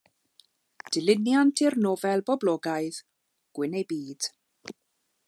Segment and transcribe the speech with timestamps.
[0.95, 2.99] Dilyniant i'r nofel boblogaidd,
[3.59, 4.31] Gwyn eu Byd.